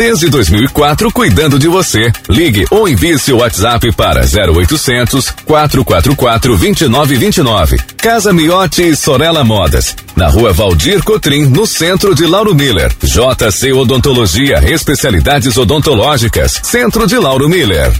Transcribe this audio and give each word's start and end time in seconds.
Desde 0.00 0.30
2004, 0.30 1.12
cuidando 1.12 1.58
de 1.58 1.68
você. 1.68 2.10
Ligue 2.26 2.64
ou 2.70 2.88
envie 2.88 3.18
seu 3.18 3.36
WhatsApp 3.36 3.92
para 3.92 4.22
0800 4.22 5.28
444 5.44 6.56
2929. 6.56 7.76
Casa 7.98 8.32
Miotti 8.32 8.82
e 8.82 8.96
Sorella 8.96 9.44
Modas. 9.44 9.94
Na 10.16 10.28
rua 10.28 10.54
Valdir 10.54 11.04
Cotrim, 11.04 11.44
no 11.44 11.66
centro 11.66 12.14
de 12.14 12.26
Lauro 12.26 12.54
Miller. 12.54 12.90
JC 13.02 13.74
Odontologia, 13.74 14.64
especialidades 14.72 15.58
odontológicas. 15.58 16.58
Centro 16.62 17.06
de 17.06 17.18
Lauro 17.18 17.46
Miller. 17.46 17.92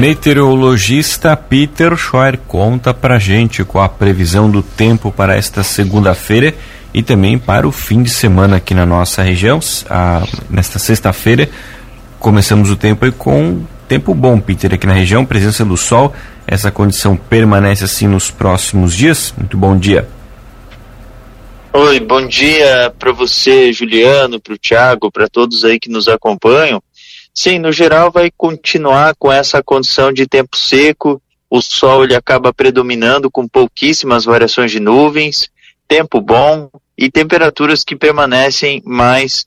Meteorologista 0.00 1.36
Peter 1.36 1.96
Scheuer 1.96 2.40
conta 2.48 2.92
pra 2.92 3.20
gente 3.20 3.62
com 3.62 3.80
a 3.80 3.88
previsão 3.88 4.50
do 4.50 4.64
tempo 4.64 5.12
para 5.12 5.36
esta 5.36 5.62
segunda-feira 5.62 6.52
e 6.94 7.02
também 7.02 7.36
para 7.36 7.66
o 7.66 7.72
fim 7.72 8.04
de 8.04 8.10
semana 8.10 8.56
aqui 8.56 8.72
na 8.72 8.86
nossa 8.86 9.20
região. 9.20 9.58
Ah, 9.90 10.24
nesta 10.48 10.78
sexta-feira 10.78 11.50
começamos 12.20 12.70
o 12.70 12.76
tempo 12.76 13.10
com 13.12 13.64
tempo 13.88 14.14
bom, 14.14 14.40
Peter, 14.40 14.72
aqui 14.72 14.86
na 14.86 14.92
região, 14.92 15.26
presença 15.26 15.64
do 15.64 15.76
sol. 15.76 16.14
Essa 16.46 16.70
condição 16.70 17.16
permanece 17.16 17.84
assim 17.84 18.06
nos 18.06 18.30
próximos 18.30 18.94
dias. 18.94 19.34
Muito 19.36 19.56
bom 19.56 19.76
dia. 19.76 20.08
Oi, 21.72 21.98
bom 21.98 22.24
dia 22.24 22.94
para 22.96 23.10
você, 23.10 23.72
Juliano, 23.72 24.40
para 24.40 24.54
o 24.54 24.58
Thiago, 24.58 25.10
para 25.10 25.28
todos 25.28 25.64
aí 25.64 25.80
que 25.80 25.90
nos 25.90 26.06
acompanham. 26.06 26.80
Sim, 27.34 27.58
no 27.58 27.72
geral 27.72 28.12
vai 28.12 28.30
continuar 28.36 29.16
com 29.18 29.32
essa 29.32 29.60
condição 29.60 30.12
de 30.12 30.26
tempo 30.28 30.56
seco. 30.56 31.20
O 31.50 31.60
sol 31.60 32.04
ele 32.04 32.14
acaba 32.14 32.54
predominando 32.54 33.28
com 33.28 33.48
pouquíssimas 33.48 34.24
variações 34.24 34.70
de 34.70 34.78
nuvens, 34.78 35.50
tempo 35.88 36.20
bom, 36.20 36.70
e 36.96 37.10
temperaturas 37.10 37.84
que 37.84 37.96
permanecem 37.96 38.82
mais 38.84 39.46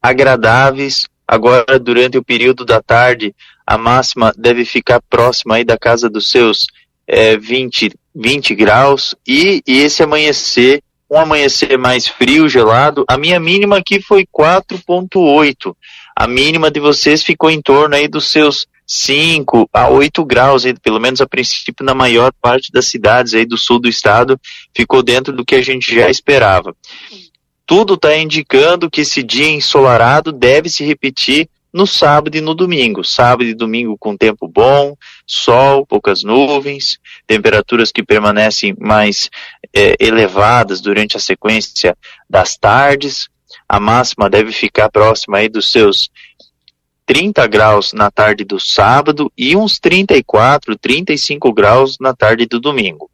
agradáveis. 0.00 1.08
Agora, 1.26 1.78
durante 1.78 2.18
o 2.18 2.24
período 2.24 2.64
da 2.64 2.82
tarde, 2.82 3.34
a 3.66 3.78
máxima 3.78 4.32
deve 4.36 4.64
ficar 4.64 5.00
próxima 5.08 5.56
aí 5.56 5.64
da 5.64 5.78
casa 5.78 6.10
dos 6.10 6.28
seus 6.28 6.66
é, 7.06 7.36
20, 7.36 7.92
20 8.14 8.54
graus. 8.54 9.14
E, 9.26 9.62
e 9.66 9.78
esse 9.78 10.02
amanhecer, 10.02 10.82
um 11.08 11.18
amanhecer 11.18 11.78
mais 11.78 12.08
frio, 12.08 12.48
gelado, 12.48 13.04
a 13.08 13.16
minha 13.16 13.38
mínima 13.38 13.78
aqui 13.78 14.00
foi 14.02 14.26
4.8. 14.26 15.74
A 16.16 16.26
mínima 16.26 16.70
de 16.70 16.80
vocês 16.80 17.22
ficou 17.22 17.50
em 17.50 17.62
torno 17.62 17.94
aí 17.94 18.08
dos 18.08 18.28
seus 18.28 18.66
5 18.92 19.70
a 19.72 19.88
8 19.88 20.24
graus, 20.24 20.64
aí, 20.64 20.74
pelo 20.74 20.98
menos 20.98 21.20
a 21.20 21.26
princípio 21.26 21.86
na 21.86 21.94
maior 21.94 22.32
parte 22.42 22.72
das 22.72 22.86
cidades 22.86 23.34
aí 23.34 23.46
do 23.46 23.56
sul 23.56 23.78
do 23.78 23.88
estado, 23.88 24.36
ficou 24.74 25.00
dentro 25.00 25.32
do 25.32 25.44
que 25.44 25.54
a 25.54 25.62
gente 25.62 25.94
já 25.94 26.10
esperava. 26.10 26.74
Tudo 27.64 27.94
está 27.94 28.16
indicando 28.16 28.90
que 28.90 29.02
esse 29.02 29.22
dia 29.22 29.48
ensolarado 29.48 30.32
deve 30.32 30.68
se 30.68 30.84
repetir 30.84 31.48
no 31.72 31.86
sábado 31.86 32.36
e 32.36 32.40
no 32.40 32.52
domingo. 32.52 33.04
Sábado 33.04 33.44
e 33.44 33.54
domingo 33.54 33.96
com 33.96 34.16
tempo 34.16 34.48
bom, 34.48 34.96
sol, 35.24 35.86
poucas 35.86 36.24
nuvens, 36.24 36.98
temperaturas 37.28 37.92
que 37.92 38.02
permanecem 38.02 38.74
mais 38.76 39.30
é, 39.72 39.94
elevadas 40.00 40.80
durante 40.80 41.16
a 41.16 41.20
sequência 41.20 41.96
das 42.28 42.56
tardes. 42.56 43.28
A 43.68 43.78
máxima 43.78 44.28
deve 44.28 44.50
ficar 44.50 44.90
próxima 44.90 45.38
aí 45.38 45.48
dos 45.48 45.70
seus 45.70 46.10
30 47.10 47.44
graus 47.48 47.92
na 47.92 48.08
tarde 48.08 48.44
do 48.44 48.60
sábado 48.60 49.32
e 49.36 49.56
uns 49.56 49.80
34, 49.80 50.78
35 50.78 51.52
graus 51.52 51.96
na 51.98 52.14
tarde 52.14 52.46
do 52.46 52.60
domingo. 52.60 53.10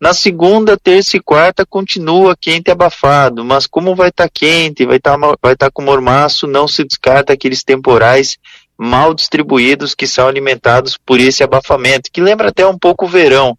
Na 0.00 0.12
segunda, 0.12 0.76
terça 0.76 1.16
e 1.16 1.20
quarta 1.20 1.64
continua 1.64 2.36
quente 2.36 2.66
e 2.66 2.72
abafado, 2.72 3.44
mas 3.44 3.64
como 3.64 3.94
vai 3.94 4.08
estar 4.08 4.24
tá 4.24 4.30
quente, 4.34 4.84
vai 4.84 4.96
estar 4.96 5.16
tá, 5.16 5.36
vai 5.40 5.54
tá 5.54 5.70
com 5.70 5.82
mormaço, 5.82 6.48
não 6.48 6.66
se 6.66 6.82
descarta 6.82 7.32
aqueles 7.32 7.62
temporais 7.62 8.38
mal 8.76 9.14
distribuídos 9.14 9.94
que 9.94 10.08
são 10.08 10.26
alimentados 10.26 10.98
por 11.06 11.20
esse 11.20 11.44
abafamento, 11.44 12.10
que 12.12 12.20
lembra 12.20 12.48
até 12.48 12.66
um 12.66 12.76
pouco 12.76 13.04
o 13.04 13.08
verão, 13.08 13.56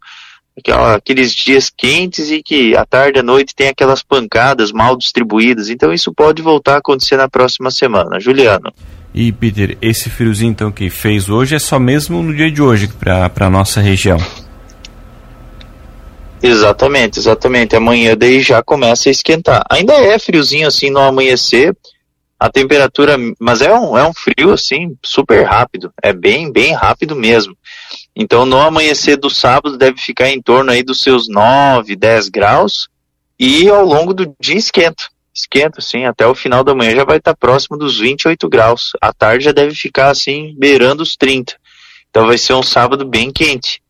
aqueles 0.94 1.34
dias 1.34 1.72
quentes 1.74 2.30
e 2.30 2.42
que 2.42 2.76
à 2.76 2.84
tarde 2.84 3.18
e 3.18 3.20
à 3.20 3.22
noite 3.22 3.54
tem 3.54 3.68
aquelas 3.68 4.02
pancadas 4.02 4.72
mal 4.72 4.94
distribuídas. 4.94 5.70
Então 5.70 5.90
isso 5.90 6.12
pode 6.12 6.42
voltar 6.42 6.74
a 6.74 6.78
acontecer 6.80 7.16
na 7.16 7.30
próxima 7.30 7.70
semana. 7.70 8.20
Juliano. 8.20 8.70
E 9.12 9.32
Peter, 9.32 9.76
esse 9.82 10.08
friozinho 10.08 10.52
então 10.52 10.70
que 10.70 10.88
fez 10.88 11.28
hoje 11.28 11.56
é 11.56 11.58
só 11.58 11.78
mesmo 11.78 12.22
no 12.22 12.34
dia 12.34 12.50
de 12.50 12.62
hoje 12.62 12.88
para 12.88 13.30
a 13.46 13.50
nossa 13.50 13.80
região? 13.80 14.18
Exatamente, 16.42 17.18
exatamente. 17.18 17.76
Amanhã 17.76 18.16
daí 18.16 18.40
já 18.40 18.62
começa 18.62 19.08
a 19.08 19.12
esquentar. 19.12 19.64
Ainda 19.68 19.94
é 19.94 20.18
friozinho 20.18 20.66
assim 20.66 20.90
no 20.90 21.00
amanhecer, 21.00 21.76
a 22.38 22.48
temperatura, 22.48 23.16
mas 23.38 23.60
é 23.60 23.74
um, 23.74 23.98
é 23.98 24.08
um 24.08 24.14
frio 24.14 24.52
assim 24.52 24.96
super 25.04 25.42
rápido, 25.42 25.92
é 26.02 26.12
bem, 26.12 26.50
bem 26.50 26.72
rápido 26.72 27.14
mesmo. 27.14 27.54
Então 28.14 28.46
no 28.46 28.58
amanhecer 28.58 29.16
do 29.16 29.28
sábado 29.28 29.76
deve 29.76 29.98
ficar 29.98 30.30
em 30.30 30.40
torno 30.40 30.70
aí 30.70 30.82
dos 30.82 31.02
seus 31.02 31.28
9, 31.28 31.96
10 31.96 32.28
graus 32.28 32.88
e 33.38 33.68
ao 33.68 33.84
longo 33.84 34.14
do 34.14 34.34
dia 34.40 34.56
esquenta 34.56 35.04
esquenta, 35.40 35.78
assim, 35.78 36.04
até 36.04 36.26
o 36.26 36.34
final 36.34 36.62
da 36.62 36.74
manhã 36.74 36.94
já 36.94 37.04
vai 37.04 37.18
estar 37.18 37.34
próximo 37.34 37.76
dos 37.76 37.98
28 37.98 38.48
graus. 38.48 38.92
À 39.00 39.12
tarde 39.12 39.44
já 39.44 39.52
deve 39.52 39.74
ficar, 39.74 40.10
assim, 40.10 40.54
beirando 40.58 41.02
os 41.02 41.16
30. 41.16 41.54
Então 42.08 42.26
vai 42.26 42.38
ser 42.38 42.54
um 42.54 42.62
sábado 42.62 43.04
bem 43.04 43.30
quente. 43.30 43.82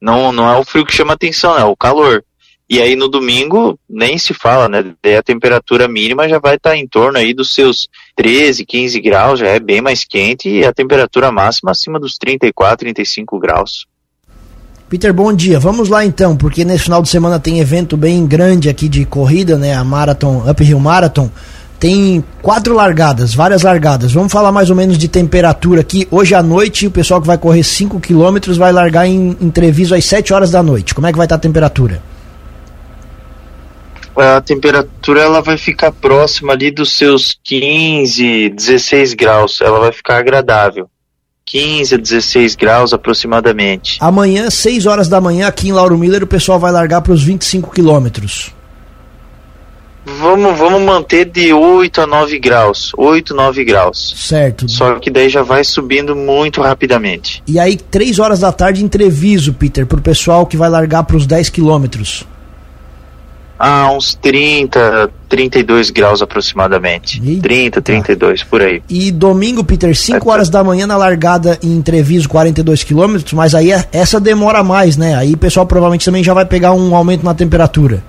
Não, 0.00 0.32
não 0.32 0.48
é 0.48 0.56
o 0.56 0.64
frio 0.64 0.84
que 0.84 0.94
chama 0.94 1.14
atenção, 1.14 1.58
é 1.58 1.64
o 1.64 1.76
calor. 1.76 2.24
E 2.70 2.82
aí 2.82 2.94
no 2.94 3.08
domingo 3.08 3.78
nem 3.88 4.18
se 4.18 4.34
fala, 4.34 4.68
né? 4.68 4.94
Daí 5.02 5.16
a 5.16 5.22
temperatura 5.22 5.88
mínima 5.88 6.28
já 6.28 6.38
vai 6.38 6.56
estar 6.56 6.76
em 6.76 6.86
torno 6.86 7.18
aí 7.18 7.32
dos 7.32 7.54
seus 7.54 7.88
13, 8.14 8.66
15 8.66 9.00
graus, 9.00 9.40
já 9.40 9.48
é 9.48 9.58
bem 9.58 9.80
mais 9.80 10.04
quente, 10.04 10.50
e 10.50 10.64
a 10.64 10.72
temperatura 10.72 11.32
máxima 11.32 11.70
acima 11.70 11.98
dos 11.98 12.18
34, 12.18 12.78
35 12.80 13.38
graus. 13.38 13.86
Peter, 14.88 15.12
bom 15.12 15.34
dia. 15.34 15.60
Vamos 15.60 15.90
lá 15.90 16.02
então, 16.06 16.34
porque 16.34 16.64
nesse 16.64 16.84
final 16.84 17.02
de 17.02 17.10
semana 17.10 17.38
tem 17.38 17.60
evento 17.60 17.94
bem 17.94 18.26
grande 18.26 18.70
aqui 18.70 18.88
de 18.88 19.04
corrida, 19.04 19.58
né? 19.58 19.74
A 19.74 19.84
Marathon, 19.84 20.42
Uphill 20.48 20.80
Marathon. 20.80 21.30
Tem 21.78 22.24
quatro 22.40 22.74
largadas, 22.74 23.34
várias 23.34 23.62
largadas. 23.62 24.12
Vamos 24.12 24.32
falar 24.32 24.50
mais 24.50 24.70
ou 24.70 24.74
menos 24.74 24.96
de 24.96 25.06
temperatura 25.06 25.82
aqui. 25.82 26.08
Hoje 26.10 26.34
à 26.34 26.42
noite, 26.42 26.86
o 26.86 26.90
pessoal 26.90 27.20
que 27.20 27.26
vai 27.26 27.36
correr 27.36 27.62
5 27.62 28.00
km 28.00 28.50
vai 28.56 28.72
largar 28.72 29.06
em, 29.06 29.36
entreviso 29.42 29.94
às 29.94 30.06
7 30.06 30.32
horas 30.32 30.50
da 30.50 30.62
noite. 30.62 30.94
Como 30.94 31.06
é 31.06 31.12
que 31.12 31.18
vai 31.18 31.26
estar 31.26 31.36
a 31.36 31.38
temperatura? 31.38 32.02
A 34.16 34.40
temperatura 34.40 35.20
ela 35.20 35.42
vai 35.42 35.58
ficar 35.58 35.92
próxima 35.92 36.54
ali 36.54 36.70
dos 36.70 36.94
seus 36.94 37.38
15, 37.44 38.48
16 38.48 39.12
graus. 39.12 39.60
Ela 39.60 39.78
vai 39.80 39.92
ficar 39.92 40.16
agradável. 40.16 40.88
15 41.50 41.94
a 41.94 41.98
16 41.98 42.54
graus 42.56 42.92
aproximadamente. 42.92 43.96
Amanhã, 44.00 44.50
6 44.50 44.84
horas 44.86 45.08
da 45.08 45.20
manhã, 45.20 45.48
aqui 45.48 45.68
em 45.68 45.72
Lauro 45.72 45.96
Miller, 45.96 46.22
o 46.22 46.26
pessoal 46.26 46.58
vai 46.58 46.70
largar 46.70 47.00
para 47.00 47.12
os 47.12 47.22
25 47.22 47.70
quilômetros. 47.72 48.52
Vamos, 50.04 50.58
vamos 50.58 50.82
manter 50.82 51.26
de 51.26 51.52
8 51.52 52.02
a 52.02 52.06
9 52.06 52.38
graus. 52.38 52.92
8, 52.96 53.34
9 53.34 53.64
graus. 53.64 54.14
Certo. 54.16 54.68
Só 54.68 54.98
que 54.98 55.10
daí 55.10 55.28
já 55.28 55.42
vai 55.42 55.64
subindo 55.64 56.14
muito 56.14 56.62
rapidamente. 56.62 57.42
E 57.46 57.58
aí, 57.58 57.76
3 57.76 58.18
horas 58.18 58.40
da 58.40 58.52
tarde, 58.52 58.84
entreviso, 58.84 59.52
Peter, 59.52 59.86
para 59.86 59.98
o 59.98 60.02
pessoal 60.02 60.46
que 60.46 60.56
vai 60.56 60.68
largar 60.68 61.02
para 61.04 61.16
os 61.16 61.26
10 61.26 61.50
quilômetros. 61.50 62.26
Ah, 63.58 63.90
uns 63.90 64.14
30, 64.14 65.10
32 65.28 65.90
graus 65.90 66.22
aproximadamente. 66.22 67.20
Eita. 67.24 67.42
30, 67.42 67.82
32, 67.82 68.44
por 68.44 68.62
aí. 68.62 68.80
E 68.88 69.10
domingo, 69.10 69.64
Peter, 69.64 69.96
5 69.96 70.16
é, 70.16 70.32
horas 70.32 70.48
da 70.48 70.62
manhã 70.62 70.86
na 70.86 70.96
largada 70.96 71.58
em 71.60 71.82
Treviso, 71.82 72.28
42 72.28 72.84
quilômetros, 72.84 73.32
mas 73.32 73.56
aí 73.56 73.72
é, 73.72 73.84
essa 73.92 74.20
demora 74.20 74.62
mais, 74.62 74.96
né? 74.96 75.16
Aí 75.16 75.32
o 75.34 75.38
pessoal 75.38 75.66
provavelmente 75.66 76.04
também 76.04 76.22
já 76.22 76.32
vai 76.32 76.44
pegar 76.44 76.72
um 76.72 76.94
aumento 76.94 77.24
na 77.24 77.34
temperatura. 77.34 78.04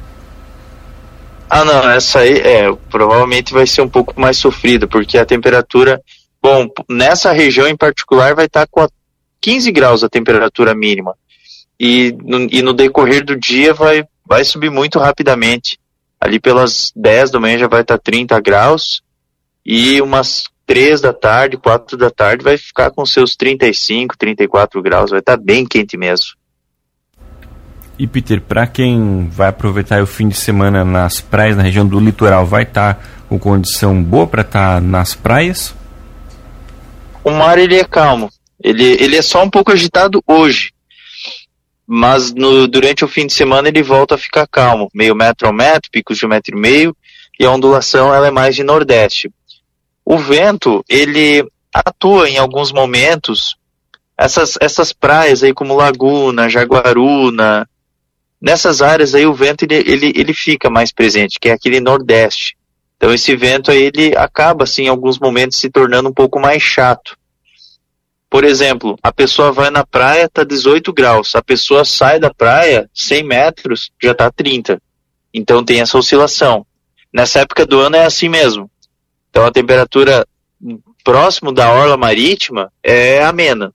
Ah, 1.49 1.65
não, 1.65 1.89
essa 1.89 2.19
aí 2.19 2.37
é, 2.37 2.71
provavelmente 2.91 3.51
vai 3.51 3.65
ser 3.65 3.81
um 3.81 3.89
pouco 3.89 4.21
mais 4.21 4.37
sofrida, 4.37 4.87
porque 4.87 5.17
a 5.17 5.25
temperatura, 5.25 5.99
bom, 6.39 6.67
nessa 6.87 7.31
região 7.31 7.67
em 7.67 7.75
particular 7.75 8.35
vai 8.35 8.45
estar 8.45 8.67
com 8.67 8.87
15 9.41 9.71
graus 9.71 10.03
a 10.03 10.09
temperatura 10.09 10.75
mínima. 10.75 11.15
E 11.79 12.15
no, 12.23 12.47
e 12.51 12.61
no 12.61 12.73
decorrer 12.73 13.25
do 13.25 13.35
dia 13.35 13.73
vai 13.73 14.03
vai 14.29 14.45
subir 14.45 14.69
muito 14.69 14.99
rapidamente. 14.99 15.79
Ali 16.21 16.39
pelas 16.39 16.91
10 16.95 17.31
da 17.31 17.39
manhã 17.39 17.57
já 17.57 17.67
vai 17.67 17.81
estar 17.81 17.97
30 17.97 18.39
graus 18.39 19.01
e 19.65 19.99
umas 20.01 20.43
3 20.67 21.01
da 21.01 21.11
tarde, 21.11 21.57
4 21.57 21.97
da 21.97 22.11
tarde 22.11 22.43
vai 22.43 22.55
ficar 22.55 22.91
com 22.91 23.03
seus 23.05 23.35
35, 23.35 24.15
34 24.15 24.81
graus, 24.83 25.09
vai 25.09 25.19
estar 25.19 25.35
bem 25.35 25.65
quente 25.65 25.97
mesmo. 25.97 26.37
E 27.97 28.05
Peter, 28.05 28.39
para 28.39 28.67
quem 28.67 29.27
vai 29.27 29.49
aproveitar 29.49 30.01
o 30.01 30.07
fim 30.07 30.29
de 30.29 30.37
semana 30.37 30.85
nas 30.85 31.19
praias 31.19 31.57
na 31.57 31.63
região 31.63 31.85
do 31.85 31.99
litoral, 31.99 32.45
vai 32.45 32.63
estar 32.63 32.93
tá 32.93 33.01
com 33.27 33.39
condição 33.39 34.01
boa 34.01 34.27
para 34.27 34.41
estar 34.41 34.75
tá 34.75 34.81
nas 34.81 35.15
praias? 35.15 35.75
O 37.23 37.31
mar 37.31 37.57
ele 37.57 37.75
é 37.75 37.83
calmo. 37.83 38.29
Ele, 38.63 38.83
ele 38.83 39.15
é 39.15 39.21
só 39.21 39.43
um 39.43 39.49
pouco 39.49 39.71
agitado 39.71 40.23
hoje, 40.27 40.71
mas 41.91 42.31
no, 42.31 42.67
durante 42.67 43.03
o 43.03 43.07
fim 43.07 43.25
de 43.25 43.33
semana 43.33 43.67
ele 43.67 43.81
volta 43.81 44.13
a 44.13 44.17
ficar 44.17 44.45
calmo, 44.45 44.91
meio 44.93 45.15
metro 45.15 45.47
ao 45.47 45.53
metro, 45.53 45.89
picos 45.91 46.19
de 46.19 46.25
um 46.27 46.29
metro 46.29 46.55
e 46.55 46.59
meio, 46.59 46.95
e 47.39 47.43
a 47.43 47.51
ondulação 47.51 48.13
ela 48.13 48.27
é 48.27 48.31
mais 48.31 48.55
de 48.55 48.63
nordeste. 48.63 49.31
O 50.05 50.15
vento, 50.15 50.85
ele 50.87 51.43
atua 51.73 52.29
em 52.29 52.37
alguns 52.37 52.71
momentos, 52.71 53.55
essas, 54.15 54.55
essas 54.61 54.93
praias 54.93 55.41
aí 55.41 55.51
como 55.51 55.75
Laguna, 55.75 56.47
Jaguaruna, 56.47 57.67
nessas 58.39 58.83
áreas 58.83 59.15
aí 59.15 59.25
o 59.25 59.33
vento 59.33 59.63
ele, 59.63 59.77
ele, 59.77 60.13
ele 60.15 60.33
fica 60.33 60.69
mais 60.69 60.91
presente, 60.91 61.39
que 61.39 61.49
é 61.49 61.53
aquele 61.53 61.79
nordeste. 61.79 62.55
Então 62.97 63.11
esse 63.11 63.35
vento 63.35 63.71
aí 63.71 63.81
ele 63.81 64.15
acaba 64.15 64.65
assim 64.65 64.83
em 64.83 64.89
alguns 64.89 65.17
momentos 65.17 65.57
se 65.57 65.71
tornando 65.71 66.09
um 66.09 66.13
pouco 66.13 66.39
mais 66.39 66.61
chato. 66.61 67.17
Por 68.29 68.43
exemplo, 68.43 68.97
a 69.01 69.11
pessoa 69.11 69.51
vai 69.51 69.71
na 69.71 69.85
praia, 69.85 70.29
tá 70.29 70.43
18 70.43 70.93
graus. 70.93 71.35
A 71.35 71.41
pessoa 71.41 71.83
sai 71.83 72.19
da 72.19 72.31
praia, 72.31 72.89
100 72.93 73.23
metros, 73.23 73.91
já 74.01 74.13
tá 74.13 74.29
30. 74.29 74.79
Então 75.33 75.63
tem 75.63 75.81
essa 75.81 75.97
oscilação. 75.97 76.65
Nessa 77.11 77.39
época 77.39 77.65
do 77.65 77.79
ano 77.79 77.95
é 77.95 78.05
assim 78.05 78.29
mesmo. 78.29 78.69
Então 79.29 79.45
a 79.45 79.51
temperatura 79.51 80.27
próximo 81.03 81.51
da 81.51 81.71
orla 81.71 81.97
marítima 81.97 82.71
é 82.83 83.23
amena. 83.23 83.73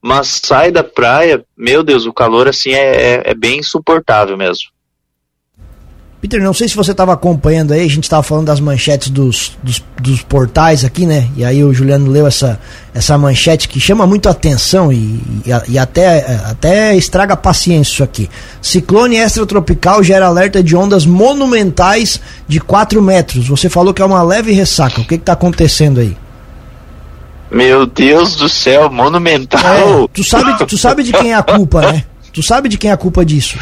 Mas 0.00 0.40
sai 0.42 0.72
da 0.72 0.82
praia, 0.82 1.44
meu 1.56 1.82
Deus, 1.82 2.06
o 2.06 2.12
calor 2.12 2.48
assim 2.48 2.72
é, 2.72 2.96
é, 2.96 3.22
é 3.26 3.34
bem 3.34 3.58
insuportável 3.58 4.36
mesmo. 4.36 4.70
Peter, 6.22 6.40
não 6.40 6.54
sei 6.54 6.68
se 6.68 6.76
você 6.76 6.92
estava 6.92 7.12
acompanhando 7.12 7.72
aí, 7.72 7.80
a 7.80 7.88
gente 7.88 8.04
estava 8.04 8.22
falando 8.22 8.46
das 8.46 8.60
manchetes 8.60 9.10
dos, 9.10 9.58
dos, 9.60 9.82
dos, 10.00 10.22
portais 10.22 10.84
aqui, 10.84 11.04
né? 11.04 11.28
E 11.36 11.44
aí 11.44 11.64
o 11.64 11.74
Juliano 11.74 12.08
leu 12.08 12.28
essa, 12.28 12.60
essa 12.94 13.18
manchete 13.18 13.68
que 13.68 13.80
chama 13.80 14.06
muito 14.06 14.28
atenção 14.28 14.92
e, 14.92 15.20
e, 15.44 15.72
e 15.72 15.76
até, 15.80 16.40
até 16.44 16.94
estraga 16.96 17.34
a 17.34 17.36
paciência 17.36 17.92
isso 17.94 18.04
aqui. 18.04 18.30
Ciclone 18.60 19.16
extratropical 19.16 20.00
gera 20.04 20.26
alerta 20.26 20.62
de 20.62 20.76
ondas 20.76 21.04
monumentais 21.04 22.20
de 22.46 22.60
4 22.60 23.02
metros. 23.02 23.48
Você 23.48 23.68
falou 23.68 23.92
que 23.92 24.00
é 24.00 24.04
uma 24.04 24.22
leve 24.22 24.52
ressaca. 24.52 25.00
O 25.00 25.04
que 25.04 25.16
está 25.16 25.32
acontecendo 25.32 25.98
aí? 25.98 26.16
Meu 27.50 27.84
Deus 27.84 28.36
do 28.36 28.48
céu, 28.48 28.88
monumental! 28.88 30.04
É, 30.04 30.08
tu, 30.12 30.22
sabe, 30.22 30.66
tu 30.66 30.78
sabe 30.78 31.02
de 31.02 31.12
quem 31.12 31.32
é 31.32 31.34
a 31.34 31.42
culpa, 31.42 31.80
né? 31.80 32.04
Tu 32.32 32.42
sabe 32.42 32.66
de 32.66 32.78
quem 32.78 32.88
é 32.88 32.94
a 32.94 32.96
culpa 32.96 33.26
disso? 33.26 33.58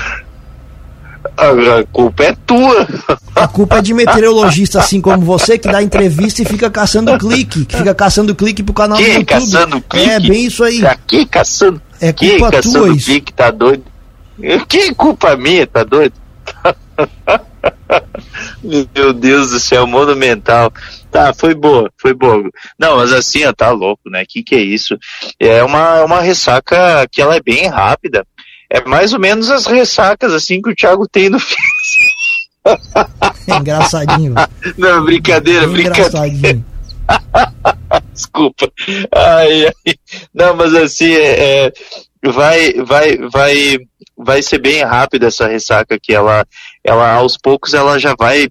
A 1.40 1.84
culpa 1.90 2.24
é 2.24 2.36
tua. 2.46 2.86
A 3.34 3.48
culpa 3.48 3.78
é 3.78 3.82
de 3.82 3.94
meteorologista 3.94 4.78
assim 4.78 5.00
como 5.00 5.24
você 5.24 5.58
que 5.58 5.70
dá 5.70 5.82
entrevista 5.82 6.42
e 6.42 6.44
fica 6.44 6.70
caçando 6.70 7.16
clique, 7.18 7.64
que 7.64 7.76
fica 7.76 7.94
caçando 7.94 8.34
clique 8.34 8.62
pro 8.62 8.74
canal 8.74 8.98
que, 8.98 9.04
do 9.04 9.10
YouTube. 9.10 9.26
caçando 9.26 9.80
clique? 9.80 10.10
É 10.10 10.20
bem 10.20 10.46
isso 10.46 10.62
aí. 10.62 10.84
Aqui 10.84 11.24
caçando. 11.24 11.80
É 12.00 12.12
culpa 12.12 12.50
que, 12.50 12.56
caçando 12.56 12.86
tua 12.86 12.96
isso. 12.96 13.06
clique, 13.06 13.32
tá 13.32 13.50
doido? 13.50 13.84
Que 14.68 14.94
culpa 14.94 15.36
minha, 15.36 15.66
tá 15.66 15.82
doido? 15.82 16.14
Meu 18.94 19.12
Deus 19.12 19.50
do 19.50 19.60
céu, 19.60 19.86
monumental. 19.86 20.72
Tá, 21.10 21.34
foi 21.34 21.54
boa, 21.54 21.90
foi 21.96 22.14
boa. 22.14 22.48
Não, 22.78 22.96
mas 22.98 23.12
assim, 23.12 23.44
ó, 23.44 23.52
tá 23.52 23.70
louco, 23.70 24.08
né? 24.08 24.24
Que 24.28 24.42
que 24.42 24.54
é 24.54 24.60
isso? 24.60 24.96
É 25.38 25.62
uma, 25.64 25.98
é 25.98 26.04
uma 26.04 26.20
ressaca 26.20 27.06
que 27.10 27.20
ela 27.20 27.36
é 27.36 27.42
bem 27.42 27.66
rápida. 27.66 28.24
É 28.70 28.80
mais 28.84 29.12
ou 29.12 29.18
menos 29.18 29.50
as 29.50 29.66
ressacas 29.66 30.32
assim 30.32 30.62
que 30.62 30.70
o 30.70 30.74
Thiago 30.74 31.06
tem 31.08 31.28
no 31.28 31.38
fim. 31.40 31.56
É 33.48 33.56
engraçadinho. 33.56 34.34
Não, 34.78 35.04
brincadeira, 35.04 35.64
É 35.64 35.66
brincadeira. 35.66 36.08
engraçadinho. 36.08 36.64
Desculpa. 38.14 38.70
Ai, 39.12 39.66
ai. 39.66 39.94
Não, 40.32 40.54
mas 40.54 40.74
assim, 40.74 41.12
é, 41.12 41.66
é, 41.66 41.72
vai, 42.30 42.72
vai, 42.74 43.16
vai, 43.16 43.78
vai 44.16 44.42
ser 44.42 44.58
bem 44.58 44.84
rápida 44.84 45.26
essa 45.26 45.48
ressaca 45.48 45.98
que 46.00 46.12
ela, 46.12 46.46
ela 46.84 47.12
aos 47.14 47.36
poucos 47.36 47.74
ela 47.74 47.98
já 47.98 48.14
vai 48.16 48.48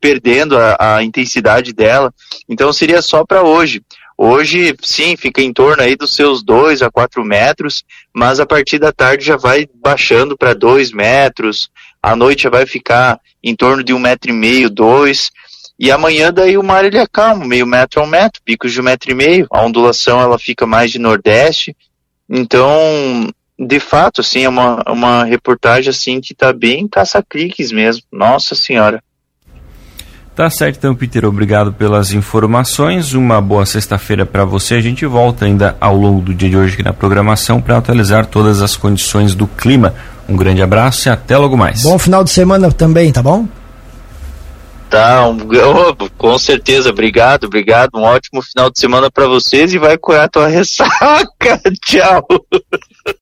perdendo 0.00 0.58
a, 0.58 0.96
a 0.96 1.02
intensidade 1.04 1.72
dela. 1.72 2.12
Então 2.48 2.72
seria 2.72 3.00
só 3.00 3.24
para 3.24 3.42
hoje. 3.42 3.80
Hoje, 4.16 4.76
sim, 4.82 5.16
fica 5.16 5.42
em 5.42 5.52
torno 5.52 5.82
aí 5.82 5.96
dos 5.96 6.14
seus 6.14 6.42
2 6.42 6.82
a 6.82 6.90
4 6.90 7.24
metros, 7.24 7.84
mas 8.14 8.40
a 8.40 8.46
partir 8.46 8.78
da 8.78 8.92
tarde 8.92 9.24
já 9.24 9.36
vai 9.36 9.66
baixando 9.74 10.36
para 10.36 10.54
2 10.54 10.92
metros, 10.92 11.70
à 12.02 12.14
noite 12.14 12.44
já 12.44 12.50
vai 12.50 12.66
ficar 12.66 13.18
em 13.42 13.54
torno 13.56 13.82
de 13.82 13.92
um 13.92 13.98
metro 13.98 14.30
e 14.30 14.34
meio, 14.34 14.70
dois, 14.70 15.30
e 15.78 15.90
amanhã 15.90 16.32
daí 16.32 16.56
o 16.56 16.62
mar 16.62 16.84
ele 16.84 16.98
é 16.98 17.06
calmo, 17.06 17.44
meio 17.44 17.66
metro 17.66 18.00
a 18.00 18.04
um 18.04 18.06
metro, 18.06 18.40
picos 18.44 18.72
de 18.72 18.80
um 18.80 18.84
metro 18.84 19.10
e 19.10 19.14
meio, 19.14 19.46
a 19.50 19.64
ondulação 19.64 20.20
ela 20.20 20.38
fica 20.38 20.66
mais 20.66 20.90
de 20.90 20.98
nordeste, 20.98 21.74
então, 22.34 23.28
de 23.58 23.78
fato, 23.78 24.22
assim, 24.22 24.44
é 24.44 24.48
uma, 24.48 24.82
uma 24.88 25.24
reportagem 25.24 25.90
assim 25.90 26.20
que 26.20 26.34
tá 26.34 26.50
bem 26.50 26.88
caça-cliques 26.88 27.70
mesmo, 27.70 28.02
nossa 28.10 28.54
senhora. 28.54 29.02
Tá 30.34 30.48
certo, 30.48 30.78
então, 30.78 30.94
Peter. 30.94 31.26
Obrigado 31.26 31.72
pelas 31.72 32.12
informações. 32.12 33.12
Uma 33.12 33.40
boa 33.40 33.66
sexta-feira 33.66 34.24
para 34.24 34.46
você. 34.46 34.76
A 34.76 34.80
gente 34.80 35.04
volta 35.04 35.44
ainda 35.44 35.76
ao 35.78 35.94
longo 35.94 36.22
do 36.22 36.34
dia 36.34 36.48
de 36.48 36.56
hoje 36.56 36.74
aqui 36.74 36.82
na 36.82 36.92
programação 36.92 37.60
para 37.60 37.76
atualizar 37.76 38.24
todas 38.24 38.62
as 38.62 38.74
condições 38.74 39.34
do 39.34 39.46
clima. 39.46 39.94
Um 40.26 40.34
grande 40.34 40.62
abraço 40.62 41.08
e 41.08 41.10
até 41.10 41.36
logo 41.36 41.56
mais. 41.56 41.82
Bom 41.82 41.98
final 41.98 42.24
de 42.24 42.30
semana 42.30 42.72
também, 42.72 43.12
tá 43.12 43.22
bom? 43.22 43.46
Tá, 44.88 45.26
um, 45.26 45.38
oh, 45.38 46.10
com 46.18 46.38
certeza, 46.38 46.90
obrigado, 46.90 47.44
obrigado. 47.44 47.90
Um 47.94 48.02
ótimo 48.02 48.42
final 48.42 48.70
de 48.70 48.78
semana 48.78 49.10
para 49.10 49.26
vocês 49.26 49.72
e 49.72 49.78
vai 49.78 49.96
curar 49.96 50.28
tua 50.28 50.46
ressaca. 50.46 51.60
Tchau. 51.84 52.26